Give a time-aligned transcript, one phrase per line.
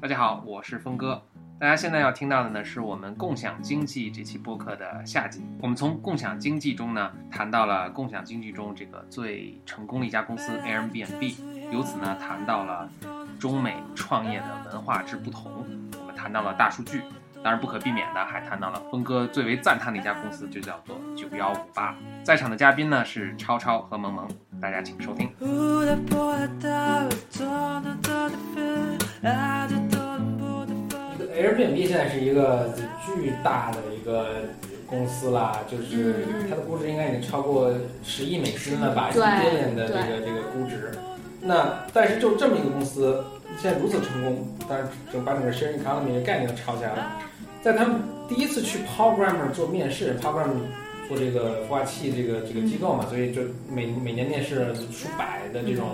[0.00, 1.22] 大家好，我是峰哥。
[1.58, 5.42] 大家现在要听到的呢，是我们共享经济这期播客的下集。
[5.60, 11.34] 我们从共享经济中呢，谈到了共享经济中这个最成功的一家公司 Airbnb，
[11.70, 12.90] 由此呢，谈到了
[13.38, 15.66] 中美创业的文化之不同。
[16.00, 17.02] 我们谈到了大数据，
[17.42, 21.94] 当然不可避免的还谈到了峰哥最为赞叹的一家公司，就叫做九幺五八。
[22.24, 24.26] 在场的嘉宾呢是超超和萌萌，
[24.60, 25.26] 大家请收听。
[31.34, 32.68] Airbnb 现在是一个
[33.06, 34.42] 巨大的一个
[34.86, 40.92] 公司啦，就是它的估值应该已经超过十亿美金了吧，一对 billion 的这个这个估值。
[41.40, 43.24] 那但是就这么一个公司，
[43.56, 47.12] 现在如此成功，当然就把整个 sharing economy 的概念都抄下来了。
[47.62, 50.50] 在他们第一次去 Programmer 做面试，Programmer
[51.10, 55.84] 做这个孵化器这个这个机构嘛，所以就每每年面试数百的这种。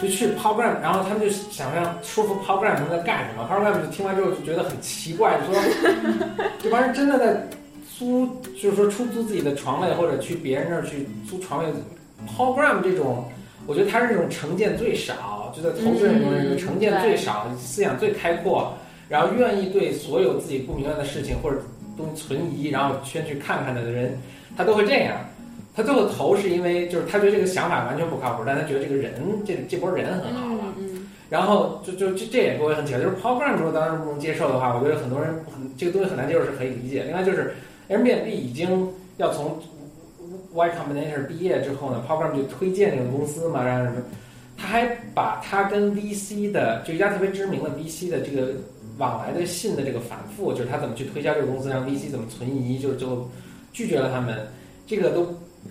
[0.00, 5.62] 就去 Program，然后他们就想让说服 Program 他们在干什么，Program 就听完之后就觉得很奇怪，就说
[6.58, 7.46] 这帮人真的在
[7.98, 8.26] 租，
[8.58, 11.70] 就是说出租自己的床位，或者去别人那儿去租床位。
[12.34, 13.26] Program 这种，
[13.66, 18.72] 我觉得他是这种成见最少，就在投资人中成见最少、思想最开阔，
[19.06, 21.58] 然后愿意对所有自己不明白的事情或者
[21.96, 24.18] 东西存疑，然后先去看看的人，
[24.56, 25.16] 他都会这样。
[25.74, 29.12] 他最后投是因为就是他觉得这个想法完全不靠谱，但他觉得这个人
[29.46, 30.74] 这这波人很好了。
[30.78, 37.04] 嗯然后就就这这也给我很奇怪，就是 program 如果当时不能接受的话，我觉得很多人很这个东西很难接受是可以理解。
[37.04, 37.54] 另外就是
[37.88, 39.60] Airbnb 已经要从
[40.52, 44.02] Y Combinator 毕业之后呢，program 就推荐这个公司嘛，让什么，
[44.58, 48.54] 他还把他跟 VC 的就一家特别知名的 VC 的这个
[49.00, 53.28] 往来的信的这个反复，就是他怎么去推销这个公司，让 VC 怎么存疑，就是最后
[53.72, 54.46] 拒绝了他们，
[54.86, 55.26] 这个都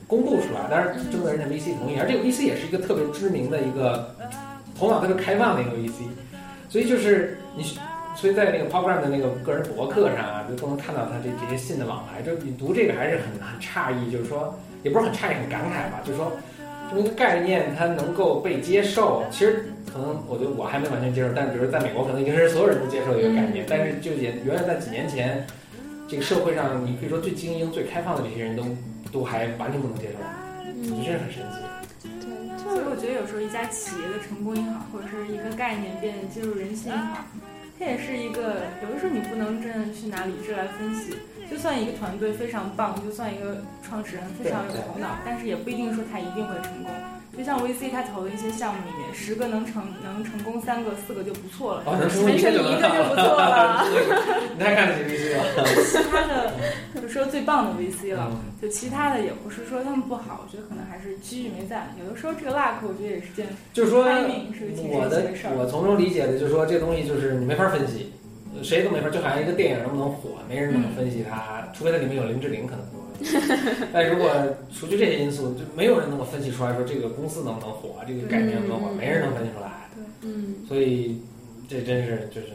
[0.08, 4.16] 公布出来，当然征得人家 VC 同意，而这个 VC 也是一个特别知名的一个
[4.78, 6.02] 头脑特别开放的一个 VC，
[6.70, 7.64] 所以就是你，
[8.16, 12.22] 所以在那个 Program 的那个个人博客上啊，就都能看到他这这些信的往来。
[12.22, 16.32] 就你读这个还是很很诧异，就是说也不是很诧异，很感慨吧，就是说
[16.90, 22.86] 这么一个概念它能够被接受，其实可能我觉得我还没完全接受，但是比如在美国可能已经是所有人都
[24.00, 25.46] 就也远远在几年前，
[26.08, 28.64] 这个社会上你可以说最精英、最开放的这些人都
[29.12, 30.20] 都还完全不能接受，
[30.96, 31.60] 我觉得这是很神奇。
[32.04, 37.26] 对，所以我觉得有时候一家企业的成功也好，或者是一个概念变得进入人心也好，
[37.78, 41.16] 它也是一个有的时候你不能真的去拿理智来分析。
[41.50, 46.94] 就算一个团队非常棒，就算一个创始人非常有头脑，但是也不一定说他一定会成功。
[47.40, 53.88] 就像 VC 他投的一些项目里面，十个能成能成功三个四个就不错了，哦，能成一一个就不错了。
[54.58, 55.64] 你太看得起 VC 了。
[55.88, 56.52] 其他的
[57.02, 58.28] 就说最棒的 VC 了。
[58.30, 61.88] 嗯就其他的也不是说他们不好，我觉得可能还是机遇没在。
[62.04, 65.32] 有的时候这个 luck 我觉得也是件就是说，是我的。
[65.58, 68.12] 我从中理解的就是说，这东西就是你没法分析，
[68.62, 73.00] 谁都没法，就好像一个电影能不能火，没人能分析它，除非它里面有林志玲可能说。
[73.94, 74.30] 但如果
[74.74, 79.72] 除去这些因素，就没有人能够分析出来说这个公司能不能火，这个概念能不能火，嗯没人能分析出来。
[79.96, 81.22] 对嗯所以
[81.68, 82.48] 这真是就是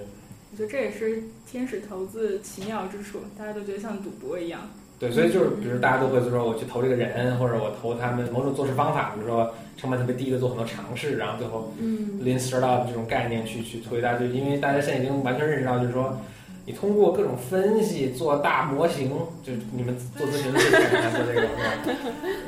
[0.52, 4.60] 我觉得这也是天使投资奇妙之处，大家都觉得像赌博一样。
[4.96, 16.16] 对，所以就是比如大家都会说我去投这个人，或者我投他们某种做事方法，比如说成本特别低的做很多尝试，然后最后嗯 Lean Startup 这种概念去去推大家，就因为大家现在已经完全认识到，就是说，
[16.66, 19.10] 你通过各种分析做大模型，
[19.42, 21.52] 就你们做咨询的最擅长做这个，是吧？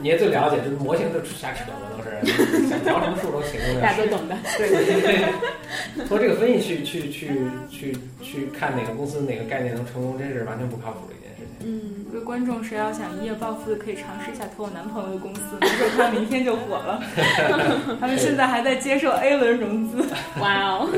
[0.01, 3.81] 你也最了解，就是模型就瞎扯嘛都是，想调什么数都行的。
[3.81, 4.35] 大家都懂的。
[4.57, 7.31] 对对对，通过这个分析去去去
[7.71, 11.69] 去去看哪个公司哪个概念能成功，真是完全不靠谱的一件事情。
[11.69, 17.03] 嗯，各位观众，谁要想一夜暴富的，可以尝试一下投我男朋友的公司，没准他明天就火了。
[18.01, 20.03] 他们现在还在接受 A 轮融资。
[20.41, 20.89] 哇哦！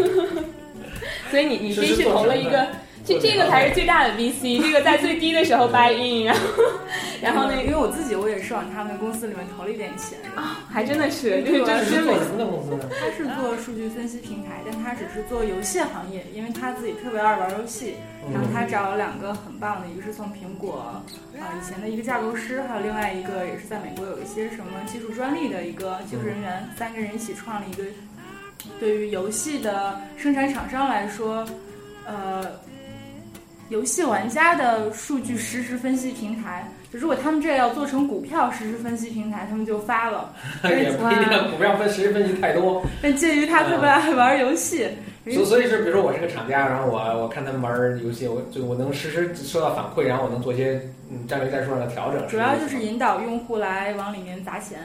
[1.30, 2.66] 所以你你是必须投了一个，
[3.08, 6.42] 这这个才是最大的 VC， 这个在最低的时候 buy in，然后
[7.22, 10.18] 然后呢，因为我自己我也是往他们公司里面投了一点钱。
[10.70, 12.78] 还真的是，这个这是真的做什么的公司？
[13.00, 17.94] 他是做数据分析平台，但他只是做游戏行业，因为他自己特别爱玩游戏。
[18.30, 21.02] 然后他找了两个很棒的，一个是从苹果啊、
[21.34, 27.84] 以前的一个架构师，还有另外一个也是在美国有一些什么技术专利的一个技术人员，三个人一起创了一个
[28.78, 31.48] 对于游戏的生产厂商来说，
[32.06, 32.44] 呃，
[33.68, 36.66] 游戏玩家的数据实时分析平台。
[36.90, 40.32] 就如果他们这要做成股票实时分析平台，他们就发了。
[40.64, 42.82] 也不一定，股票分实时分析太多。
[43.02, 44.88] 但鉴于他特别爱玩游戏，
[45.30, 50.80] 所所以是，比如说我是个厂家，然后我我看他们玩游戏，我就我能实时收到反馈，然后我能做一些
[51.10, 52.26] 嗯战略战术上的调整。
[52.26, 54.78] 主要就是引导用户来往里面砸钱。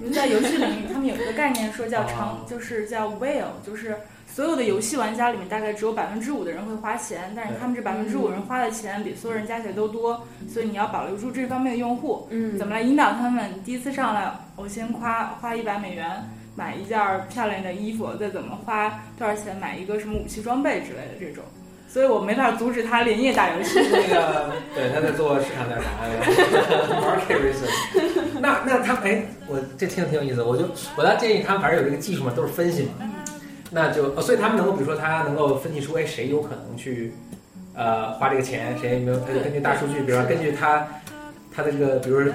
[0.00, 3.94] 因为在游戏领域，他们有一个概念说叫哦长，就是叫 whale，就是
[4.34, 12.26] 所有的游戏玩家里面大概只有百分之五的人会花钱，但是他们这百分之五人花的钱比所有人加起来都多，所以你要保留住这方面的用户。
[12.30, 13.62] 嗯怎么来引导他们？
[13.62, 16.08] 第一次上来，我先夸花一百美元
[16.56, 16.98] 买一件
[17.28, 21.44] 漂亮的衣服，再怎么花多少钱买一个什么武器装备之类的这种，
[21.86, 23.80] 所以我没法阻止他连夜打游戏。
[23.92, 25.84] 那个，对，他在做市场调查
[27.02, 28.40] ，market research。
[28.40, 30.64] 那那他哎，我这听着挺有意思，我就
[30.96, 32.90] 我倒建议他们反正有这个技术嘛，都是分析嘛，
[33.72, 37.12] 那就呃所以他们能够比如说他能够分析出哎谁有可能去
[37.74, 40.86] 呃花这个钱，谁没有，根据大数据，比如说根据他
[41.54, 42.30] 他的这个比如说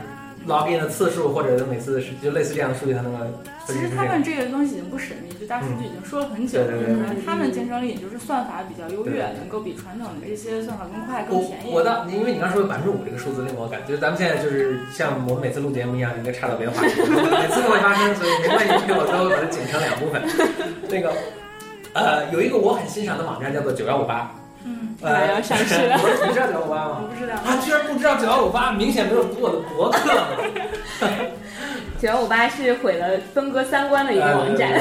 [0.48, 3.20] login 的次数或者每次是就类似这样的数据，他能够
[3.68, 3.90] 其实。
[3.96, 6.68] 他们这个东西已经不神秘，就大数据已经说了很久了。
[6.68, 11.72] 对对对然后他们竞争力也就是算法比较优越，能够比传统的这些算法更快、更便宜。
[11.72, 20.22] 我倒，因为你刚说百分之五这个数字令我感觉，咱们现在就是像我们每次录节目一样，应该差到别的话题，每次都会发生，所以没关系，我都把它剪成两部分。
[20.88, 21.12] 那个，
[21.94, 24.34] 呃，有一个我很欣赏的网站叫做九幺五八，
[24.66, 27.02] 嗯，哎，要上市了 你知道九幺五八吗？
[27.02, 27.36] 我不知道。
[27.46, 30.00] 他，居然不知道九幺五八，明显没有读我的博客。
[32.00, 34.80] 九幺五八是毁了分割三观的一个网站，呃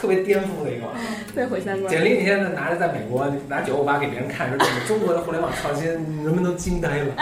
[0.00, 1.04] 特别颠覆的一个网站。
[1.34, 1.90] 会毁三观。
[1.90, 7.14] 简历那天拿着在美国拿九五八给别人看，说这个中国的互联网创新，人们都惊呆了，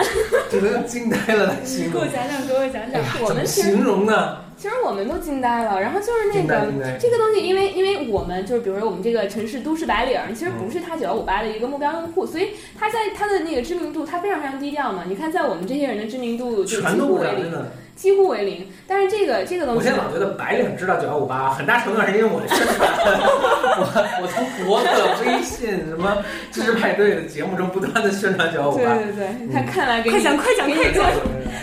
[0.51, 2.07] 只能用惊呆了来形容给我。
[2.07, 3.03] 讲讲，给我讲讲。
[3.23, 4.39] 我们形容呢？
[4.59, 6.73] 其实我们都惊呆了，然后就是那个。
[6.99, 15.05] 这个东西，因为因为我们就是比如说我们这个城市都市白领，其实不是他九幺五八的一个目标用户，所以他在他的那个知名度，他非常非常低调嘛。
[15.07, 17.71] 你看，在我们这些人的知名度就几全都不知道，乎为零，真的。
[17.97, 18.65] 几乎为零。
[18.87, 22.89] 但是这个这个东西我现在，老觉得白领知道九幺五八，很大程度上是因为我的宣传，
[23.81, 23.85] 我
[24.23, 24.87] 我从博客、
[25.25, 26.19] 微信什么
[26.53, 28.95] 知识派对的节目中不断的宣传九幺五八。
[28.95, 31.05] 对对对，他看来给你快讲，快讲，快讲！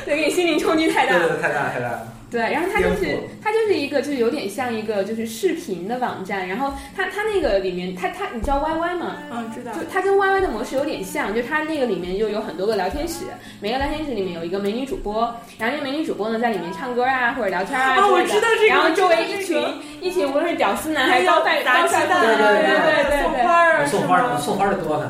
[0.06, 1.20] 对给你心灵冲击太大了。
[1.20, 2.08] 对对对，太大太大了。
[2.30, 3.53] 对，然后他就是颠覆它就是一
[3.94, 9.18] 个就是有点像一个就是视频的网站，然后它它那个里面它它你知道 YY 吗？
[9.32, 9.80] 嗯，知道就。
[9.92, 13.26] 它跟 YY 的模式有点像，就它那个里面就有很多个聊天室，
[13.62, 15.22] 每个聊天室里面有一个美女主播，
[15.58, 18.68] 然后那个美女主播呢在里面唱歌啊或者聊天啊哦，我之类的知道这个。
[18.68, 19.56] 然后周围一群
[20.04, 23.24] 一起无论是屌丝男还是高帅砸高帅哥，对对对对对。
[23.24, 25.10] 送花儿啊，送花儿送花儿的多呢，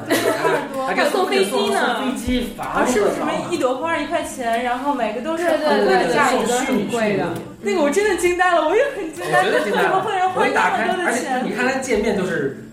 [0.87, 2.53] 还给送飞机呢送飞机、
[2.85, 7.25] 是不是什么一朵花一块钱，然后每个都是很贵的价格都很贵的
[7.59, 10.61] 那个我真的惊呆了，我也很惊呆，我觉得惊呆怎么会让人了。
[10.61, 11.55] 花那么，多而且的钱你？
[11.55, 12.63] 看它界面就是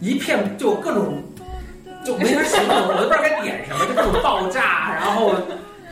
[0.00, 1.20] 一片就各种
[2.04, 5.34] 就没法形容，我都不知道该点什么，就各种爆炸，然后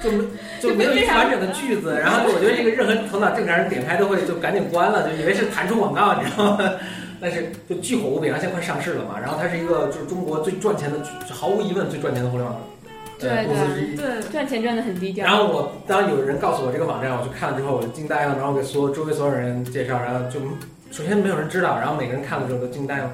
[0.02, 0.24] 就没
[0.60, 6.70] 就没有一个完整的句子，然后我觉得这个任何头脑正常人点开都会就赶紧关了，就以为是弹出广告，你知道吗？
[7.20, 10.98] 但是就巨火无比，然后现在快上市了嘛，然后它是一个就是中国最赚钱的，
[11.32, 12.60] 毫无疑问最赚钱的互联网
[13.20, 13.94] 呃对公司之一。
[13.94, 15.24] 对，赚钱赚的很低调。
[15.24, 20.40] 然后我当有人告诉我这个网站，我去看了之后，我就惊呆了，然后给所有周围所有人介绍，然后就
[20.90, 23.08] 首先没有人知道，然后每个人看了之后都惊呆了。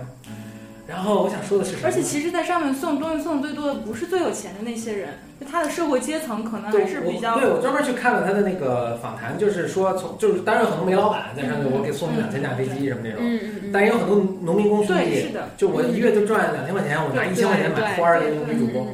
[0.88, 1.82] 然后我想说的是什么？
[1.84, 13.70] 而且其实，在上面送东西送的最多的不是最有钱的那些人，就他的社会阶层可能还是比较我对我专门去看了他的那个访谈，就是说从就是当然有很多煤老板在上面，我给送你两千架飞机什么那种，嗯嗯嗯。
[13.70, 18.86] 但也有很多农民工兄对，弟是，的，就我一月就赚两千块钱，我拿一千块钱买花儿给女主播，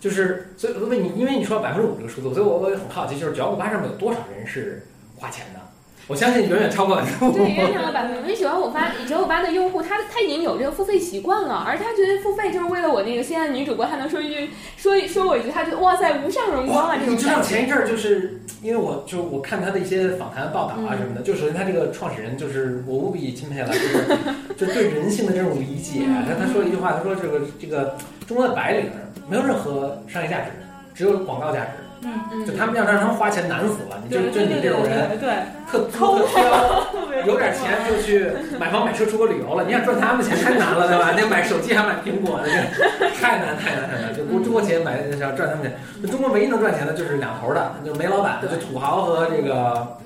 [0.00, 4.82] 就是所以我问你，因为你说百分之五这个数字，所以我我也很好奇，就是九幺五八上面有多少人是
[5.16, 5.60] 花钱的？
[6.08, 7.32] 我相信远远超过百分之五。
[7.44, 17.42] 对，原厂的百分之，九幺五八九五八的用户，他他已经有这个付费习惯了，而他觉得付费就是为了我那个心爱的女主播，他能说一句说一说我一句，他觉得哇塞无上荣光啊，这种你知道。
[17.42, 24.06] 前一阵儿就是因为我就我看他的一些访谈报道啊什么的，就首先他这个创始人就是我无比钦佩了，就是
[24.56, 26.02] 就对人性的这种理解。
[26.06, 27.96] 嗯他他说了一句话，他说这个这个
[28.26, 28.90] 中国的白领
[29.28, 30.50] 没有任何商业价值，
[30.96, 31.70] 只有广告价值。
[32.02, 32.46] 嗯，嗯。
[32.46, 35.34] 就他们要让他们花钱难死了，你就就你这种人对对，
[35.70, 36.86] 特抠特
[37.26, 41.14] 有点钱就去买房买车出国旅游了，你想赚他们的钱太难了，对吧？
[41.16, 42.40] 那买手机还买苹果
[43.20, 44.14] 太难太难太难。
[44.14, 49.96] 就中中国企业买想赚他们钱，中国唯一能赚钱的就是两头的，就煤老板，就土豪和这个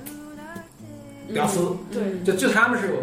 [1.35, 2.95] 屌丝，对，就就他们是有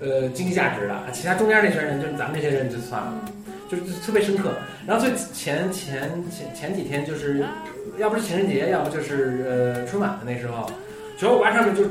[0.00, 3.12] 呃经济价值的，其他中间那群人就是咱们这些人就算了，
[3.70, 4.50] 就是就特别深刻。
[4.86, 7.44] 然后最前前前前几天就是，
[7.98, 10.68] 要不是情人节，要不就是呃春晚的那时候，
[11.16, 11.84] 九幺五八上面就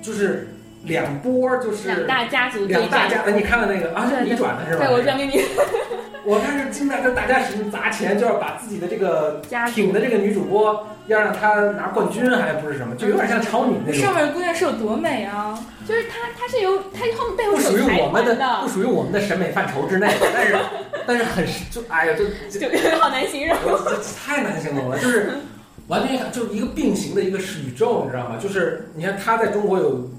[0.00, 0.48] 就是
[0.84, 2.64] 两波就是两大家族。
[2.64, 4.08] 两大家，哎你看了那个啊？
[4.08, 4.86] 是你转的是吧？
[4.86, 5.42] 对，我转给你。
[6.28, 14.14] 我看是经常，就大家使劲砸钱，就要把自己的这个家挺的这个女主播，要让她拿冠军，还不是什么，就有点像超女那种上。
[14.14, 15.58] 面的姑娘是有多美啊！
[15.86, 20.56] 就是她，她是有她后面背后不属于我们的，不属于我们的审美范畴之内，但是
[21.08, 22.26] 但是很就哎呀，就
[22.60, 23.56] 就就好难形容。
[24.26, 25.30] 太难形容了，就是
[25.86, 28.36] 完全就是一个并行的一个宇宙，你知道吗？
[28.38, 30.10] 就是你看她在中国有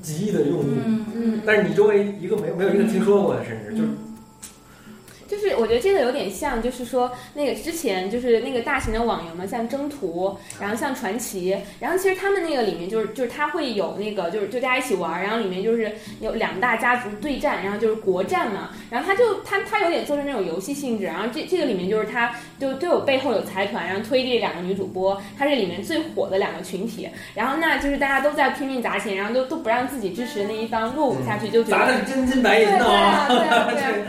[0.00, 3.88] 几亿的用户，嗯嗯，但是你周围一个没有没有一个听说过的，甚至就是
[5.36, 33.26] 就是我觉得这个有点像，就是说那个之前就是那个大型的网游嘛，像征途，然后像传奇，然后其实他们那个里面就是就是他会有那个就是就大家一起玩，然后里面就是有两大家族对战，然后就是国战嘛，然后他就他他有点做成那种游戏性质，然后这这个里面就是他就都有背后有财团，然后推这两个女主播，她是里面最火的两个群体，然后那就是大家都在拼命砸钱，然后都都不让自己支持的那一方落伍下去，就觉得砸的是真金白银对的啊！
[33.28, 34.06] 对啊对啊 对啊。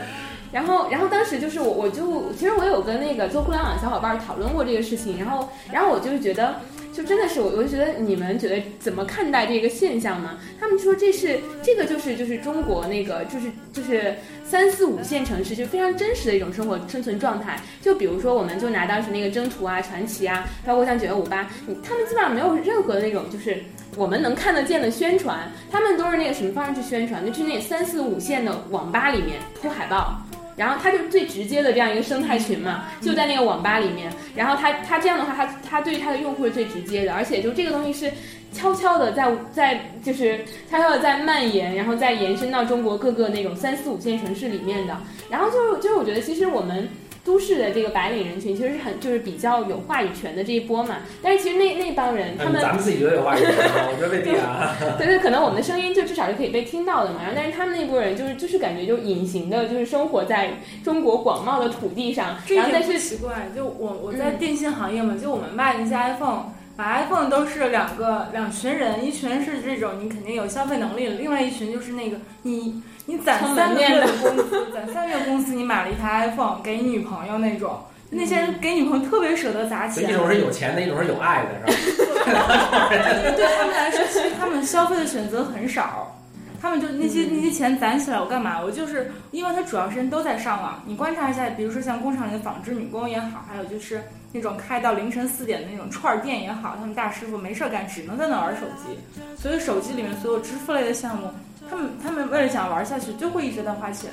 [0.51, 6.55] 然后，然后当时就是我，我就其实我有跟那个做互联网的小伙伴讨论过这个事情，然后，然后我就觉得，
[6.93, 10.37] 就真的是我，我就觉得你们觉得怎么看待这个现象呢？
[10.59, 17.59] 他们说这是这个就是就是中国那个就是就是三四五线城市就非常真实的一种生活生存状态。
[17.81, 21.49] 就比如说，我们就拿当时那个征途啊、传奇啊，包括像九幺五八，
[21.83, 23.57] 他们基本上没有任何那种就是。
[23.95, 27.25] 我们能看得见的宣传，他们都是那个什么方式去宣传？
[27.25, 30.21] 就去那三四五线的网吧里面铺海报，
[30.57, 34.11] 然后它就是最直接的这样一个生态群嘛，就在那个网吧里面。
[34.35, 38.11] 然后它它这样的话，它它对于它的用户是最直接的，而且就这个东西是
[38.51, 44.97] 悄悄的在在就是悄悄的在蔓延，然后再延伸到中国各个那种三四五线城市里面的。
[45.29, 46.89] 然后就是就是我觉得其实我们。
[47.27, 53.89] 都市的这个白领人群其实是很就是比较有话语权的这一波嘛，但是其实那那帮人他们咱们自己觉得有话语权吗？
[53.91, 54.73] 我觉得未必啊。
[54.97, 57.17] 对对，可能我们的声音就至少是可以被听到的嘛。
[57.21, 60.53] 然后，但是他们那波人就是就是感觉就隐形的，就是生活在
[60.85, 62.37] 中国广袤的土地上。
[62.47, 66.45] 然后但是奇怪，就我我在嗯电信行业嘛，就我们卖那些 iPhone，
[66.77, 77.79] 买 iPhone 都是两个两群人，一群是这种你肯定有消费能力的，另外一群就是那个你你攒三个月的的工资，攒三个月工资你买了一台 iPhone 给女朋友那种。
[78.09, 82.89] 那些人给女朋友特别舍得砸钱，一种是有钱的，一种是有爱的，是吧？
[83.35, 86.16] 对他们来说，其实他们消费的选择很少。
[86.61, 88.61] 他们就那些那些钱攒起来，我干嘛？
[88.61, 90.81] 我就是因为他主要时间都在上网。
[90.85, 98.97] 你观察一下，比如说像工厂里的纺织女工也好，还有就是那种开到凌晨四点的那种串儿店也好，他们大师傅没事儿干，只能在那玩手机。
[99.35, 101.29] 所以手机里面所有支付类的项目，
[101.69, 104.09] 他们他们为了想玩下去，就会一直在花钱。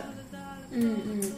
[0.70, 1.32] 嗯嗯，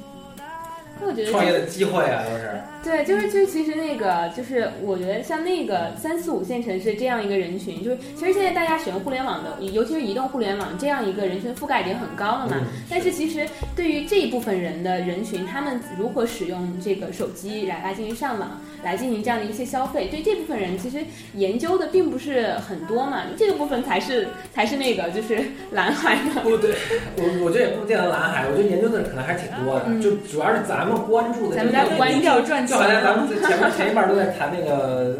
[1.00, 2.50] 那我觉得创业的机会啊，就是。
[2.82, 12.56] 对，就是就是其实那个就是我觉得像那个三四五线城市这样一个人群，就是其实现在大家使用互联网的，尤其是移动互联网这样一个人群覆盖已经很高了嘛。
[12.60, 20.98] 嗯但是其实对于这一部分人的人群，他们如何使用这个手机来来进行上网，来进行这样的一些消费，对这部分人其实
[21.34, 23.22] 研究的并不是很多嘛。
[23.36, 25.40] 这个部分才是才是那个就是
[25.72, 26.40] 蓝海的。
[26.42, 26.76] 不对，
[27.16, 35.16] 我我觉得也不见得蓝海，我觉得研究的人可能还是挺多的，嗯就主要是咱们关注的这个咱们在关低调赚钱就好像咱们前面前一半都在谈那个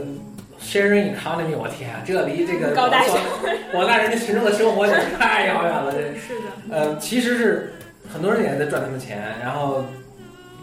[0.61, 3.17] sharing economy，我天啊，这离这个高大上
[3.73, 5.93] 广大 人民群众的生活简直太遥远了。
[5.93, 7.73] 这是的，呃，其实是
[8.13, 9.85] 很多人也在赚他们钱，然后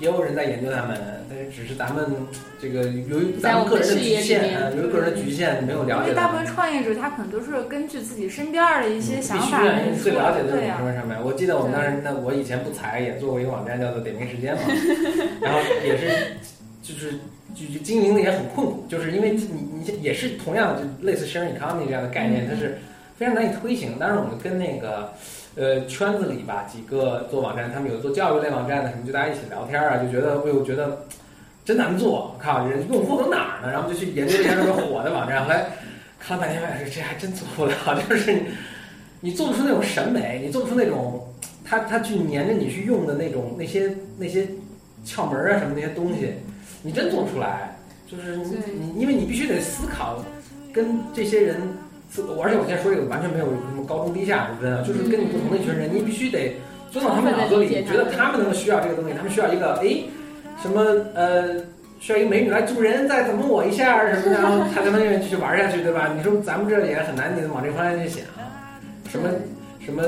[0.04, 2.06] 也有人在研究他们，但是只是咱们
[2.62, 6.44] 这个由于咱们个人的局限，呃由于个人的局限没有了因为大部分。
[6.54, 9.60] 创业者他可能都是根据自己身边儿的一些想必须法
[10.04, 11.18] 最了解的就是对呀、什么上面。
[11.24, 14.62] 我记得我们当时，那我以前不才也做过一个网站，叫做点名时间嘛，
[15.42, 16.36] 然后也是
[16.84, 17.14] 就是
[17.56, 22.78] 就就经营的也很困苦，就是因为你你也是同样就类似 sharing economy 这样的概念，它是
[23.18, 23.96] 非常难以推行。
[24.00, 25.12] 但是我们跟那个
[25.56, 31.06] 呃圈子里吧几个做网站，他们有做教育类网站的，什么就大家一起聊天啊，就觉得哎呦觉得
[31.64, 33.72] 真难做，靠人用户都哪儿呢？
[33.72, 35.66] 然后就去研究一下特别火的网站，后来
[36.20, 37.76] 看了半天，发现这还真做不了，
[38.10, 38.42] 就是你
[39.22, 41.28] 你做不出那种审美，你做不出那种
[41.64, 44.48] 他他去黏着你去用的那种那些那些
[45.06, 46.34] 窍门啊什么那些东西，
[46.82, 47.70] 你真做不出来。
[48.06, 48.58] 就是你
[48.94, 50.24] 你因为你必须得思考
[50.72, 51.58] 跟这些人，
[52.41, 56.55] 而且我现在说这个完全没有什么高中低下之分啊，就是跟你不同的一群人，你必须得
[56.91, 60.03] 钻到他们脑子里，觉得他们能需要这个东西，他们需要一个哎
[60.62, 60.82] 什么
[61.13, 61.63] 呃。
[62.00, 66.12] 需要一个美女来助人，再怎么我一下什么的，然后他才能愿意继续玩下去，对吧？
[66.13, 68.25] 你说咱们这也很难，你往这方向去想，
[69.10, 69.29] 什么
[69.79, 70.03] 什么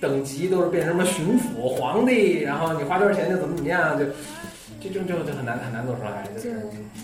[0.00, 4.04] 等级都是变成什么巡抚、皇帝，然后你花多少钱就怎么怎么样，就
[4.84, 6.60] 这就就就很难很难做出来，就是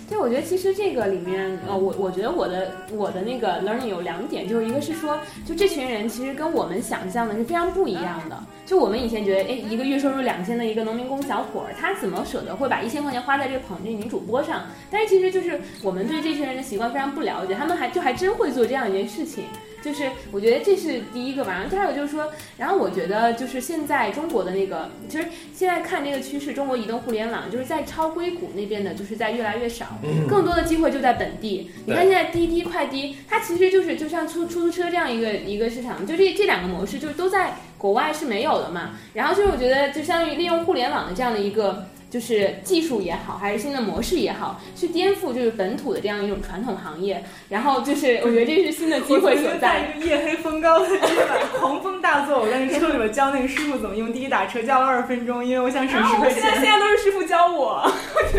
[0.06, 8.38] 对，我觉得其实这个里面，呃，我我觉得我的我的那个 learning 有两点，就是一个是说，就这群人其实跟我们想象的是非常不一样的。
[8.66, 14.62] 就我们以前觉得，哎，一个月收入两千的一个农民工小伙儿，他怎么舍得会把一千块钱花在这个捧这女主播上？
[14.90, 19.44] 但是其实就是我们对这群人的习惯非常不了解，他们还就还真会做这样一件事情。
[19.82, 21.52] 就是我觉得这是第一个吧。
[21.52, 31.70] 然后第二个就是说，然后我觉得就是现在中国的那个，其实现在看这个趋势，中国移动互联网就是在超硅谷那边的，就是在越来越少，更多的机会就在本地。
[31.86, 38.98] 你看现在滴滴快滴，它其实就是就像出出租车这样一个一个市场，就这这两个模式就是都在国外是没有的嘛。
[39.14, 41.86] 然后就是我觉得就相当于利用互联网的这样的一个。
[42.10, 47.24] 就是技术也好，还是新的模式也好，去颠覆就是本土的这样一种传统行业。
[47.48, 49.94] 然后就是 我觉得这是新的机会所在。
[49.96, 56.42] 一个夜黑风高的夜晚，狂风大作，我在那车里边教那个师傅怎么用滴滴打车，教了二十分钟，因为我想省十块钱。
[56.42, 57.88] 现在现在都是师傅教我。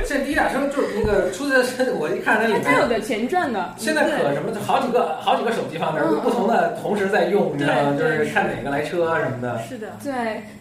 [0.05, 2.61] 现在滴滴打车就是那个出租车， 我一看那里面。
[2.63, 3.73] 它有的钱赚的。
[3.77, 7.95] 现在可什么，好几个好几个手机放那儿，不同的同时在用，你知道吗？
[7.97, 9.61] 就是看哪个来车什么的。
[9.67, 9.97] 是的。
[10.03, 10.11] 对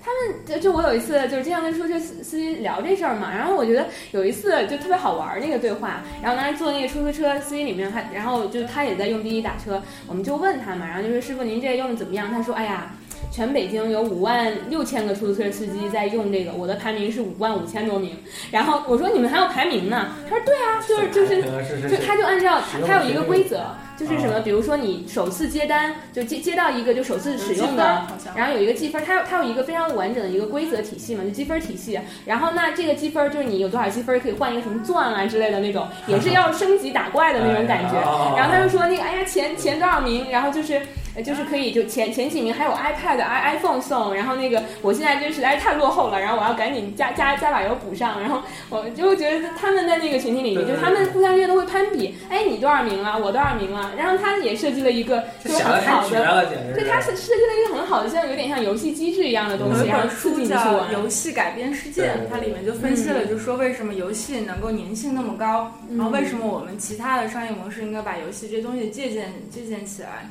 [0.02, 0.10] 他
[0.46, 3.80] 们，就我有一次就是经常跟出租车司机聊这事儿嘛，然后我觉得。
[4.12, 12.30] 有一次就特别好玩那个对话，然后当时坐那个出租车司机里面，还然后就他也在用滴滴打车，我们就问他嘛，然后就说师傅您这用的怎么样？
[12.30, 12.92] 他说哎呀，
[13.32, 18.16] 全北京有五万六千个出租车司机在用这个，我的排名是五万五千多名。
[18.50, 20.08] 然后我说你们还有排名呢？
[20.28, 21.42] 他说对啊，就是就是
[21.88, 23.64] 就他就按照他有一个规则。
[24.06, 32.00] 就是什么，比如说你首次接单就接接到一个就首次使用的，然后有一个积分，它有它有一个非常完整的一个规则体系嘛，就积分体系。
[32.24, 37.94] 然后那这个积分就是你有多少积分可以换一个什么钻啊之类的那种，也是要升级打怪的那种感觉。
[38.36, 40.80] 然后他就说那个哎呀前前多少名，然后就是。
[41.22, 60.90] 就是可以，就前前几名还有 iPad、i iPhone 送，然后那个我现在就实在是太落后了，然后我要赶紧加加加把油补上，然后我就觉得他们在那个群体里面，就他们互相之间都会攀比，哎，你多少名了，我多少名了，然后他也设计了一个就很好的，对，他是设计了一个很好的，像有点像游戏机制一样的东西，然后刺激你去玩。
[60.92, 70.28] 游戏改变世界，它里面就分析了，就说为什么游戏能够粘性那么高，然后为什么我们其他的商业模式应该把游戏这东西借鉴借鉴起来。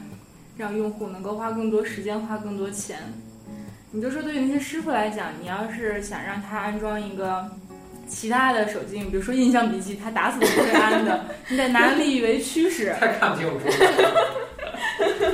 [0.60, 2.98] 让用户能够花更多时间，花更多钱。
[3.92, 7.50] 你就说对于那些师傅来讲，你要是想让他安装一个
[8.10, 11.24] 其他的手机，比如说印象笔记，他打死都不会安的。
[11.48, 12.94] 你得拿 利益为驱使。
[13.00, 13.62] 太看不起我了。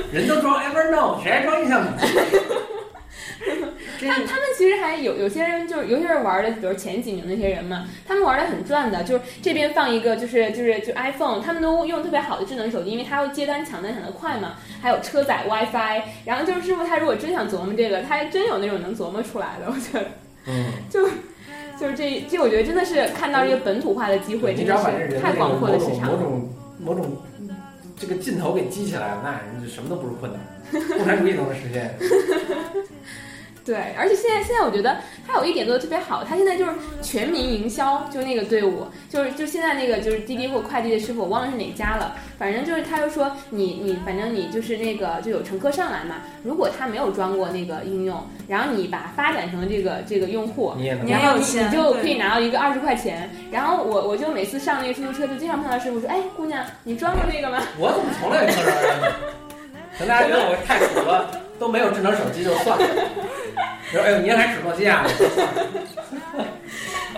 [0.12, 2.06] 人都装 Evernote，谁还装印象笔记？
[4.00, 20.06] 他他们其实还有有些人就是尤其是玩的，比如前几名那些人嘛，他们玩的很赚的，就是这边放一个就是就是就 iPhone，他们都用特别好的智能手机，因为它要接单抢单抢的快嘛，还有车载 WiFi，然后就是师傅他如果真想琢磨这个，他还真有那种能琢磨出来的，我觉得，
[20.46, 21.08] 嗯，就
[21.78, 27.16] 就是这这，我觉得真的是看到这个本土化的机会，真的是太广阔的市场，某种某种
[27.98, 30.40] 这个劲头给激起来了，那人什么都不是困难，
[30.96, 31.94] 共产主义都能实现。
[33.66, 36.70] 对，而且现在现在我觉得他有一点做的特别好，他现在就是
[37.02, 50.72] 全民营销，就那个队伍，就是就现在那个就是滴滴或快递的师傅，我忘了是哪家了，反正就是他就说你你反正你就是那个就有乘客上来嘛，如果他没有装过那个应用，然后你把发展成这个这个用户，
[51.08, 57.60] 然后你你就可以拿到一个二十块钱，然后我我就每次上那个出租车就经常碰到师傅说，哎姑娘你装过那个吗？
[57.80, 59.14] 我怎么从来没碰着呢？
[59.98, 62.86] 可能大家觉得我太土了，都没有智能手机就算了。
[63.90, 65.04] 说哎呦，您还指诺基亚？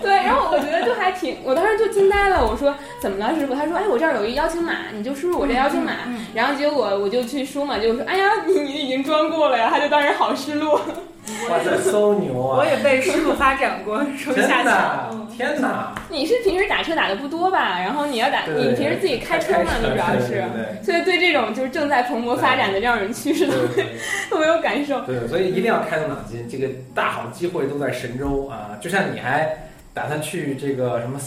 [0.00, 2.46] 对，然后我觉得就还挺，我当时就惊呆了。
[2.46, 3.54] 我说怎么了，师傅？
[3.54, 5.92] 他说哎，我这儿有一邀请码，你就输入我这邀请码。
[6.34, 9.68] 然后结果我就去输嘛，就说哎呀，你你已经装过了呀。
[9.70, 10.80] 他就当时好失落。
[11.50, 12.58] 哇， 这 so 牛啊！
[12.58, 15.28] 我也被师傅发展过， 收下抢。
[15.36, 15.94] 天哪！
[16.08, 17.78] 你是平时打车打的不多吧？
[17.80, 19.70] 然后你要打，你平时自己开车嘛？
[19.80, 20.44] 你主要是，
[20.82, 23.46] 所以对这种就是正在蓬勃发展的这样人趋势，
[24.30, 25.00] 都没有感受。
[25.02, 28.70] 对，所以一定要开动脑筋，这个大好机会都在神州啊！
[28.80, 29.56] 就像你还。
[29.94, 31.18] 打算去这个什么？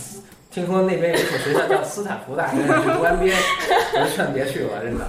[0.50, 3.34] 听说那边有一所学校叫斯坦福大学，去读 MBA，
[3.96, 5.06] 我就劝别去了，真的。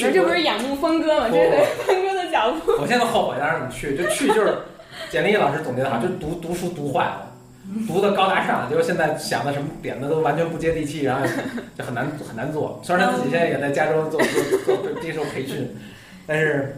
[0.00, 1.26] 那这不是仰慕峰哥吗？
[1.30, 1.50] 这是
[1.84, 2.11] 峰哥
[2.78, 4.54] 我现在后悔当时怎么去，就去就是
[5.10, 7.30] 简历老师总结的好，就读读书读坏了，
[7.86, 11.26] 读的高大上，结果现在想的什么点子都完全不接地气，然后
[11.76, 12.80] 就很难很难做。
[12.82, 14.20] 虽然他自己现在也在加州做
[14.64, 15.68] 做做接受培训，
[16.26, 16.74] 但是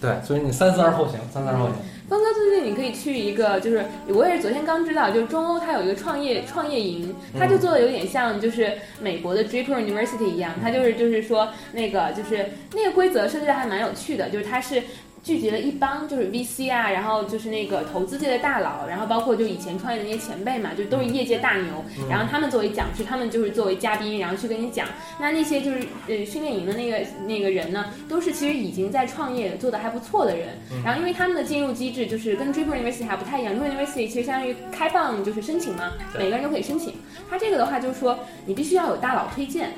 [0.00, 1.74] 对，所以你三思而后行，三思而后行。
[2.08, 14.82] 峰哥，最近你可以去一个，就是我也是昨天刚知道，就是中欧它有一个创业创业营，它就做的有点像就是美国的 Draper University 一样，它就是就是说那个就是那个规则设计的还蛮有趣的，就是它是。
[15.22, 24.86] 聚集了一帮就是 VC 啊，然后就是那个投资界的大佬，然后包括就以前创业的那些前辈嘛，就都是业界大牛，然后他们作为讲师，他们就是作为嘉宾，然后去跟你讲。
[25.20, 30.48] 那那些就是呃训练营的那个那个人呢，都是其实已经在创业做的还不错的人。
[30.84, 36.94] 然后因为他们的进入机制就是跟 Draper University 还不太一样，Draper University 其实相当于开放就是申请嘛，每个人都可以申请。
[37.28, 39.70] 他这个的话就是说你必须要有大佬推荐。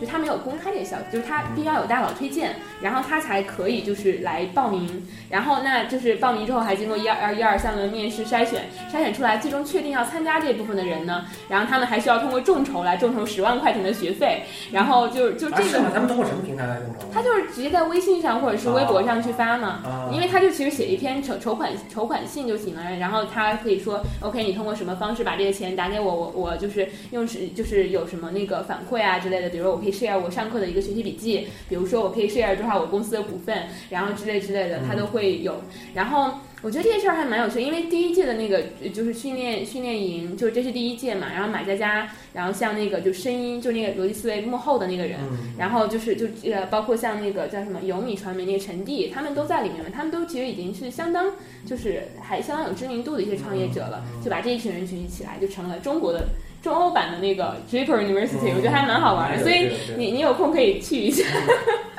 [0.00, 15.90] 就他没有公开这个消息，就是他必须要有大佬推荐，然后他才可以就是来报名，然后那就是报名之后还经过一二二一二三轮面试筛选，筛选出来最终确定要参加这部分的人呢，然后他们还需要通过众筹来众筹十万块钱的学费，然后就就这个？
[15.92, 17.06] 他们通过什么平台来众筹？
[17.12, 19.80] 他就是直接在微信上或者是微博上去发嘛。
[19.84, 35.62] 啊，因为他就其实写一篇筹筹款筹款信就行了，然后他可以说，OK，你通过什么方式把这个钱打给我，我我就是用是就是有什么那个反馈啊之类的，比如说我可以 share 我上课的一个学习笔记，比如说我可以 share 多少我公司的股份，然后之类之类的，他都会有。
[35.94, 51.32] 然后我觉得这件事儿还蛮有趣，因为第一届的那个呃就是训练训练营，就这是第一届嘛，然后马佳佳，然后像那个就声音，就那个逻辑思维幕后的那个人，嗯，然后就是就呃，包括像那个叫什么有米传媒那个陈帝，他们都在里面嘛，他们都其实已经是相当
[51.64, 56.26] 就是还相当有知名度的一些创业者了，就把这一群人聚集起来，就成了中国的
[56.66, 61.22] 中欧版的那个 Draper University，、我觉得还蛮好玩的，所以你你有空可以去一下，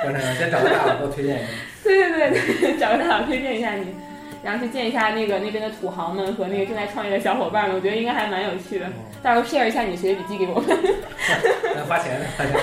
[0.02, 1.46] 观察先找个大佬给我推荐一下。
[1.86, 3.86] 对对对对，找个大佬推荐一下你。
[4.44, 8.86] 然后去见一下那个那边的土豪们和那个正在创业的小伙伴们，我觉得应该还蛮有趣的。
[9.24, 10.78] 到时候 share 一下你的学习笔记给我们，
[11.88, 12.54] 花钱，花钱。